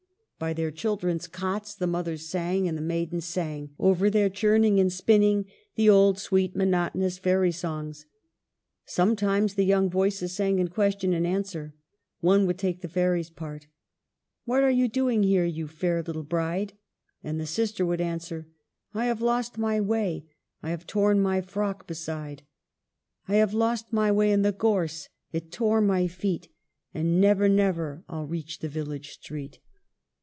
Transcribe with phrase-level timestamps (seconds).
[0.43, 4.91] By their children's cots the mothers sang; and the maidens sang, over their churning and
[4.91, 8.07] spinning, the old, sweet, monotonous fairy songs.
[8.83, 11.75] Sometimes the young voices sang in question and answer.
[12.21, 13.67] One would take the fairy's part,
[14.45, 16.73] —"What are you doing here, you fair little bride?"
[17.23, 18.47] And the sister would answer,
[18.95, 20.25] —"I have lost my way;
[20.63, 22.41] I have torn my frock beside.
[23.27, 26.49] I have lost my way in the gorse; it tore my feet,
[26.95, 29.59] And never, never I '11 reach the village street."